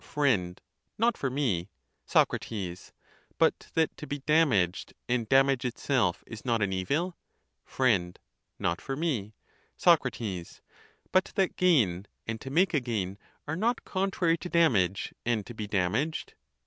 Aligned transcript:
Fr. 0.03 0.25
Not 0.97 1.15
for 1.15 1.29
me. 1.29 1.69
Soc. 2.07 2.31
But 3.37 3.67
that 3.75 3.95
to 3.97 4.07
be 4.07 4.17
damaged, 4.21 4.95
and 5.07 5.29
damage 5.29 5.63
itself, 5.63 6.23
is 6.25 6.43
not 6.43 6.63
an 6.63 6.73
evil? 6.73 7.15
Fr. 7.63 7.87
Not 8.57 8.81
for 8.81 8.95
me. 8.95 9.35
Soc. 9.77 10.01
But 11.11 11.25
that 11.35 11.55
gain, 11.55 12.07
and 12.25 12.41
to 12.41 12.49
make 12.49 12.73
a 12.73 12.79
gain, 12.79 13.19
are 13.47 13.55
not 13.55 13.85
contrary 13.85 14.39
to 14.39 14.49
damage, 14.49 15.13
and 15.23 15.45
to 15.45 15.53
be 15.53 15.67
damaged 15.67 16.33